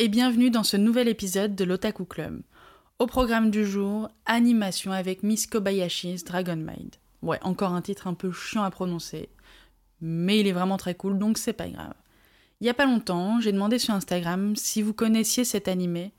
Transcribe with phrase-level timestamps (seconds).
[0.00, 2.40] et bienvenue dans ce nouvel épisode de l'Otaku Club.
[3.00, 6.94] Au programme du jour, animation avec Miss Kobayashi's Dragon Maid.
[7.20, 9.28] Ouais, encore un titre un peu chiant à prononcer,
[10.00, 11.94] mais il est vraiment très cool donc c'est pas grave.
[12.60, 16.12] Il y a pas longtemps, j'ai demandé sur Instagram si vous connaissiez cet animé,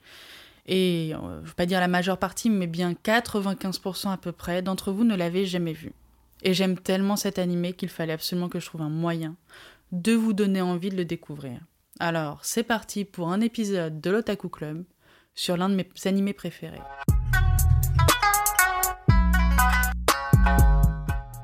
[0.66, 4.62] et euh, je vais pas dire la majeure partie, mais bien 95% à peu près
[4.62, 5.94] d'entre vous ne l'avaient jamais vu.
[6.44, 9.38] Et j'aime tellement cet animé qu'il fallait absolument que je trouve un moyen
[9.94, 11.62] de vous donner envie de le découvrir.
[12.02, 14.86] Alors, c'est parti pour un épisode de l'Otaku Club
[15.36, 16.80] sur l'un de mes animés préférés.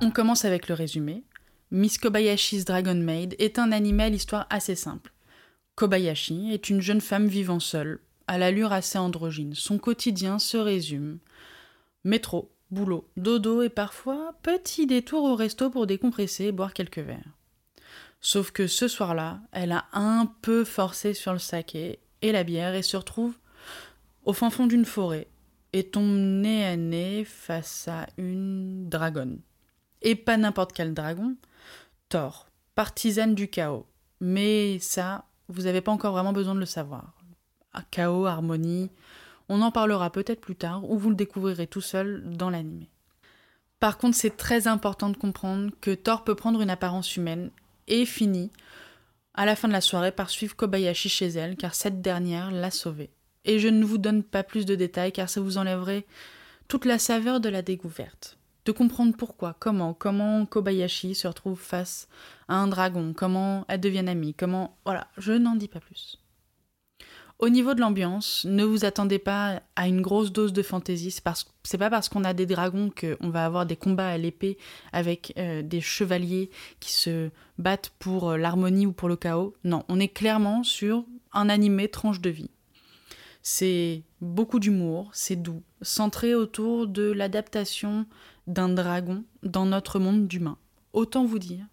[0.02, 1.24] On commence avec le résumé.
[1.72, 5.12] Miss Kobayashi's Dragon Maid est un animé à l'histoire assez simple.
[5.76, 9.56] Kobayashi est une jeune femme vivant seule, à l'allure assez androgyne.
[9.56, 11.18] Son quotidien se résume
[12.06, 17.36] métro, boulot, dodo et parfois petit détour au resto pour décompresser et boire quelques verres.
[18.26, 22.74] Sauf que ce soir-là, elle a un peu forcé sur le saké et la bière
[22.74, 23.38] et se retrouve
[24.24, 25.28] au fin fond d'une forêt
[25.74, 29.42] et tombe nez à nez face à une dragonne.
[30.02, 31.36] Et pas n'importe quel dragon,
[32.10, 33.86] Thor, partisane du chaos.
[34.20, 37.14] Mais ça, vous n'avez pas encore vraiment besoin de le savoir.
[37.74, 38.90] Ah, chaos, harmonie,
[39.50, 42.88] on en parlera peut-être plus tard ou vous le découvrirez tout seul dans l'anime.
[43.80, 47.52] Par contre, c'est très important de comprendre que Thor peut prendre une apparence humaine
[47.88, 48.52] et finit
[49.34, 52.72] à la fin de la soirée par suivre Kobayashi chez elle, car cette dernière l'a
[52.72, 53.12] sauvée.
[53.44, 56.06] Et je ne vous donne pas plus de détails, car ça vous enlèverait
[56.68, 58.38] toute la saveur de la découverte.
[58.66, 62.08] De comprendre pourquoi, comment, comment Kobayashi se retrouve face
[62.48, 64.78] à un dragon, comment elles deviennent amies, comment...
[64.86, 66.20] Voilà, je n'en dis pas plus.
[67.38, 71.12] Au niveau de l'ambiance, ne vous attendez pas à une grosse dose de fantaisie.
[71.12, 74.58] C'est pas parce qu'on a des dragons qu'on va avoir des combats à l'épée
[74.94, 79.54] avec euh, des chevaliers qui se battent pour euh, l'harmonie ou pour le chaos.
[79.66, 81.04] Non, on est clairement sur
[81.34, 82.50] un animé tranche de vie.
[83.44, 88.06] C'est beaucoup d'humour, c'est doux, centré autour de l'adaptation
[88.48, 90.58] d'un dragon dans notre monde d'humains.
[90.94, 91.66] Autant vous dire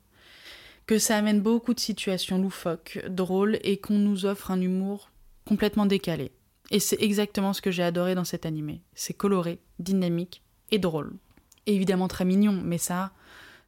[0.86, 5.11] que ça amène beaucoup de situations loufoques, drôles et qu'on nous offre un humour
[5.46, 6.32] complètement décalé.
[6.70, 8.82] Et c'est exactement ce que j'ai adoré dans cet animé.
[8.94, 11.12] C'est coloré, dynamique et drôle.
[11.66, 13.12] évidemment très mignon, mais ça,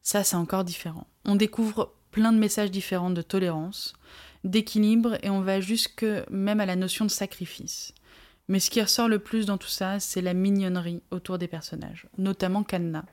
[0.03, 1.07] ça c'est encore différent.
[1.25, 3.95] On découvre plein de messages différents de tolérance,
[4.45, 7.93] d'équilibre et on va jusque même à la notion de sacrifice.
[8.49, 12.07] Mais ce qui ressort le plus dans tout ça, c'est la mignonnerie autour des personnages,
[12.19, 13.05] notamment Kanna,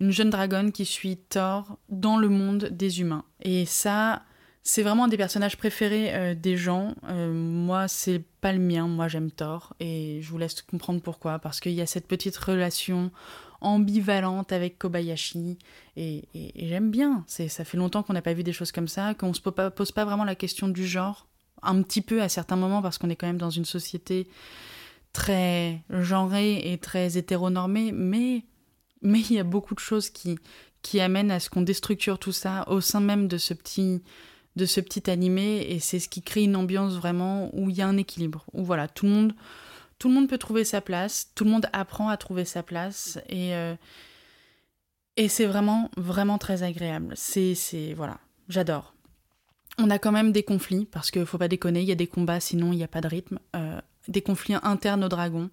[0.00, 3.24] une jeune dragonne qui suit Thor dans le monde des humains.
[3.42, 4.22] Et ça,
[4.62, 6.94] c'est vraiment un des personnages préférés euh, des gens.
[7.08, 8.86] Euh, moi, c'est pas le mien.
[8.86, 9.74] Moi, j'aime Thor.
[9.80, 11.38] Et je vous laisse comprendre pourquoi.
[11.38, 13.10] Parce qu'il y a cette petite relation
[13.62, 15.58] ambivalente avec Kobayashi.
[15.96, 16.24] Et,
[16.56, 17.24] j'aime bien.
[17.26, 19.14] Ça fait longtemps qu'on n'a pas vu des choses comme ça.
[19.14, 21.26] Qu'on se pose pas vraiment la question du genre.
[21.62, 24.28] Un petit peu à certains moments, parce qu'on est quand même dans une société
[25.12, 27.92] très genrée et très hétéronormée.
[27.92, 28.44] Mais
[29.02, 30.38] mais il y a beaucoup de choses qui,
[30.82, 34.02] qui amènent à ce qu'on déstructure tout ça au sein même de ce petit
[34.56, 37.82] de ce petit animé et c'est ce qui crée une ambiance vraiment où il y
[37.82, 39.32] a un équilibre où voilà tout le monde
[39.98, 43.18] tout le monde peut trouver sa place tout le monde apprend à trouver sa place
[43.28, 43.74] et euh,
[45.20, 47.12] et c'est vraiment vraiment très agréable.
[47.14, 48.18] C'est voilà
[48.48, 48.94] j'adore.
[49.78, 52.06] On a quand même des conflits parce qu'il faut pas déconner il y a des
[52.06, 55.50] combats sinon il n'y a pas de rythme euh, des conflits internes aux dragons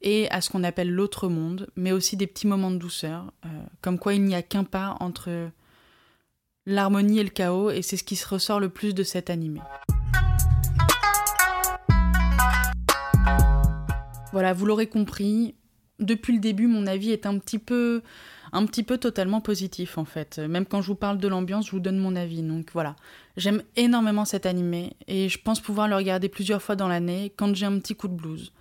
[0.00, 3.48] et à ce qu'on appelle l'autre monde mais aussi des petits moments de douceur euh,
[3.82, 5.50] comme quoi il n'y a qu'un pas entre
[6.66, 9.60] l'harmonie et le chaos, et c'est ce qui se ressort le plus de cet animé.
[14.32, 15.54] Voilà, vous l'aurez compris,
[16.00, 18.02] depuis le début, mon avis est un petit peu,
[18.52, 20.38] un petit peu totalement positif en fait.
[20.38, 22.42] Même quand je vous parle de l'ambiance, je vous donne mon avis.
[22.42, 22.96] Donc voilà,
[23.36, 27.54] j'aime énormément cet animé et je pense pouvoir le regarder plusieurs fois dans l'année quand
[27.54, 28.52] j'ai un petit coup de blues.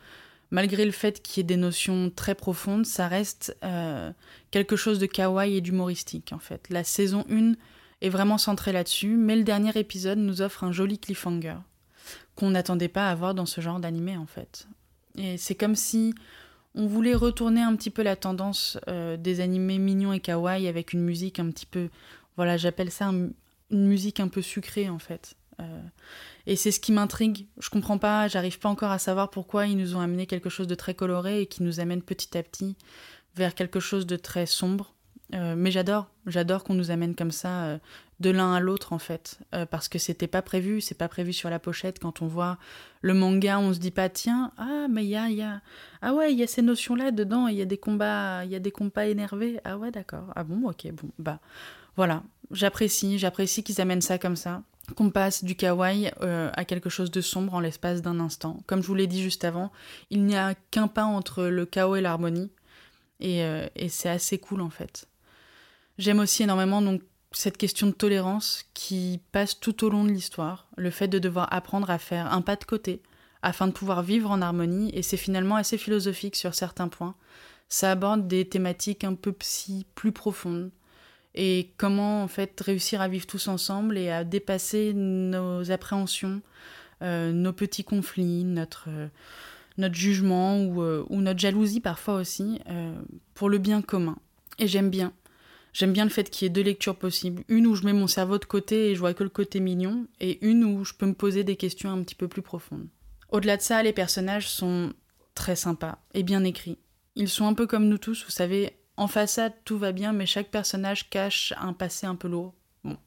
[0.51, 4.11] Malgré le fait qu'il y ait des notions très profondes, ça reste euh,
[4.49, 6.67] quelque chose de kawaii et d'humoristique en fait.
[6.69, 7.53] La saison 1
[8.01, 11.55] est vraiment centré là-dessus, mais le dernier épisode nous offre un joli cliffhanger
[12.35, 14.67] qu'on n'attendait pas à voir dans ce genre d'animé en fait.
[15.15, 16.13] Et c'est comme si
[16.75, 20.93] on voulait retourner un petit peu la tendance euh, des animés mignons et kawaii avec
[20.93, 21.89] une musique un petit peu,
[22.37, 23.33] voilà, j'appelle ça une
[23.71, 25.35] musique un peu sucrée en fait.
[25.59, 25.81] Euh,
[26.45, 27.47] et c'est ce qui m'intrigue.
[27.59, 30.67] Je comprends pas, j'arrive pas encore à savoir pourquoi ils nous ont amené quelque chose
[30.67, 32.77] de très coloré et qui nous amène petit à petit
[33.35, 34.93] vers quelque chose de très sombre.
[35.35, 37.77] Euh, mais j'adore, j'adore qu'on nous amène comme ça euh,
[38.19, 41.33] de l'un à l'autre en fait, euh, parce que c'était pas prévu, c'est pas prévu
[41.33, 41.99] sur la pochette.
[41.99, 42.57] Quand on voit
[43.01, 45.61] le manga, on se dit pas tiens ah mais il y a, y a
[46.01, 48.49] ah ouais il y a ces notions là dedans, il y a des combats, il
[48.49, 49.59] y a des combats énervés.
[49.65, 51.39] Ah ouais d'accord, ah bon ok bon bah
[51.95, 54.63] voilà, j'apprécie, j'apprécie qu'ils amènent ça comme ça.
[54.95, 58.63] qu'on passe du kawaii à quelque chose de sombre en l'espace d'un instant.
[58.65, 59.71] Comme je vous l'ai dit juste avant,
[60.09, 62.51] il n'y a qu'un pas entre le chaos et l'harmonie,
[63.19, 63.41] et,
[63.75, 65.05] et c'est assez cool en fait.
[65.99, 67.01] J'aime aussi énormément donc
[67.33, 71.51] cette question de tolérance qui passe tout au long de l'histoire, le fait de devoir
[71.51, 73.01] apprendre à faire un pas de côté
[73.41, 77.15] afin de pouvoir vivre en harmonie, et c'est finalement assez philosophique sur certains points.
[77.67, 80.71] Ça aborde des thématiques un peu psy, plus profondes,
[81.35, 86.41] et comment en fait réussir à vivre tous ensemble et à dépasser nos appréhensions,
[87.01, 92.61] euh, nos petits conflits, notre, euh, jugement euh, ou, notre jalousie parfois aussi,
[93.33, 94.17] pour le bien commun.
[94.59, 95.11] Et j'aime bien.
[95.73, 97.43] J'aime bien le fait qu'il y ait deux lectures possibles.
[97.47, 100.07] Une où je mets mon cerveau de côté et je vois que le côté mignon,
[100.19, 102.87] et une où je peux me poser des questions un petit peu plus profondes.
[103.31, 104.93] Au-delà de ça, les personnages sont
[105.35, 106.79] très sympas et bien écrits.
[107.15, 110.25] Ils sont un peu comme nous tous, vous savez, en façade, tout va bien, mais
[110.25, 112.53] chaque personnage cache un passé un peu lourd.
[112.83, 112.97] Bon,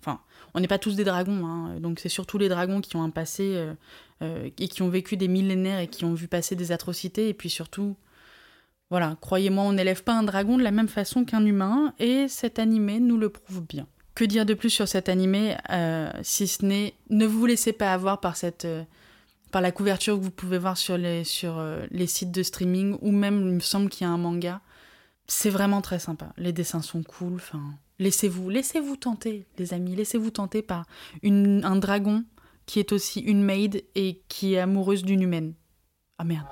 [0.00, 0.20] enfin,
[0.54, 3.10] on n'est pas tous des dragons, hein, donc c'est surtout les dragons qui ont un
[3.10, 3.74] passé euh,
[4.22, 7.34] euh, et qui ont vécu des millénaires et qui ont vu passer des atrocités, et
[7.34, 7.96] puis surtout,
[8.90, 12.58] voilà, croyez-moi, on n'élève pas un dragon de la même façon qu'un humain, et cet
[12.58, 13.86] animé nous le prouve bien.
[14.14, 17.92] Que dire de plus sur cet animé, euh, si ce n'est ne vous laissez pas
[17.92, 18.66] avoir par cette
[19.52, 23.12] par la couverture que vous pouvez voir sur les, sur, les sites de streaming, ou
[23.12, 24.60] même, il me semble qu'il y a un manga
[25.26, 26.32] c'est vraiment très sympa.
[26.36, 27.34] Les dessins sont cool.
[27.34, 27.62] Enfin,
[27.98, 29.94] laissez-vous, laissez-vous tenter, les amis.
[29.94, 30.86] Laissez-vous tenter par
[31.22, 32.24] une, un dragon
[32.66, 35.54] qui est aussi une maid et qui est amoureuse d'une humaine.
[36.18, 36.46] Ah merde.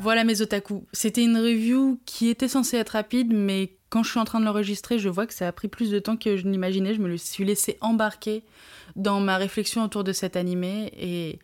[0.00, 0.86] Voilà mes otaku.
[0.94, 4.46] C'était une review qui était censée être rapide, mais quand je suis en train de
[4.46, 6.94] l'enregistrer, je vois que ça a pris plus de temps que je n'imaginais.
[6.94, 8.42] Je me suis laissé embarquer
[8.96, 11.38] dans ma réflexion autour de cet animé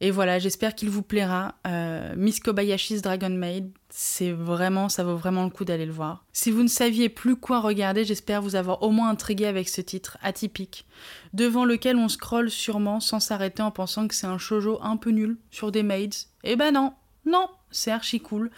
[0.00, 1.54] et voilà, j'espère qu'il vous plaira.
[1.66, 6.26] Euh, Miss Kobayashi's Dragon Maid, c'est vraiment, ça vaut vraiment le coup d'aller le voir.
[6.34, 9.80] Si vous ne saviez plus quoi regarder, j'espère vous avoir au moins intrigué avec ce
[9.80, 10.84] titre atypique,
[11.32, 15.08] devant lequel on scrolle sûrement sans s'arrêter en pensant que c'est un shoujo un peu
[15.08, 16.10] nul sur des maids.
[16.42, 16.92] Eh ben non,
[17.24, 18.50] non, c'est archi cool.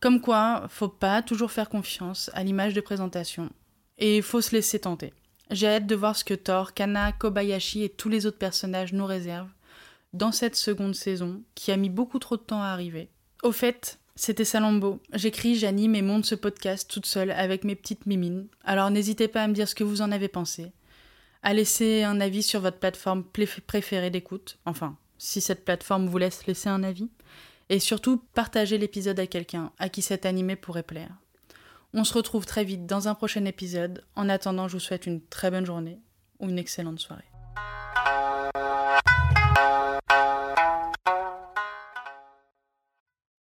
[0.00, 3.50] Comme quoi, faut pas toujours faire confiance à l'image de présentation.
[3.98, 5.12] Et faut se laisser tenter.
[5.50, 9.06] J'ai hâte de voir ce que Thor, Kana, Kobayashi et tous les autres personnages nous
[9.06, 9.52] réservent
[10.12, 13.08] dans cette seconde saison, qui a mis beaucoup trop de temps à arriver.
[13.42, 15.00] Au fait, c'était Salambo.
[15.14, 18.46] J'écris, j'anime et monte ce podcast toute seule avec mes petites mimines.
[18.64, 20.72] Alors n'hésitez pas à me dire ce que vous en avez pensé.
[21.42, 23.24] À laisser un avis sur votre plateforme
[23.66, 24.58] préférée d'écoute.
[24.66, 27.08] Enfin, si cette plateforme vous laisse laisser un avis.
[27.72, 31.16] Et surtout, partagez l'épisode à quelqu'un à qui cet animé pourrait plaire.
[31.94, 34.04] On se retrouve très vite dans un prochain épisode.
[34.14, 35.98] En attendant, je vous souhaite une très bonne journée
[36.38, 37.31] ou une excellente soirée.